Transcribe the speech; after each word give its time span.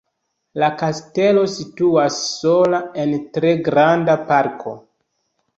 La 0.61 0.67
kastelo 0.77 1.43
situas 1.57 2.17
sola 2.31 2.81
en 3.05 3.13
tre 3.37 3.55
granda 3.69 4.17
parko. 4.33 4.75